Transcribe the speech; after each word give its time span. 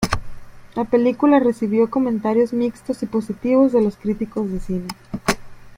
La 0.73 0.83
película 0.83 1.39
recibió 1.39 1.87
comentarios 1.91 2.53
mixtos 2.53 3.03
y 3.03 3.05
positivos 3.05 3.71
de 3.71 3.83
los 3.83 3.97
críticos 3.97 4.51
de 4.51 4.59
cine. 4.59 4.87